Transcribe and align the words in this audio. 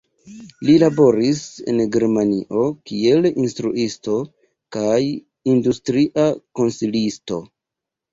Li 0.67 0.75
laboris 0.83 1.41
en 1.73 1.81
Germanio 1.95 2.61
kiel 2.91 3.27
instruisto 3.43 4.15
kaj 4.77 4.95
industria 5.57 6.25
konsilisto. 6.61 7.39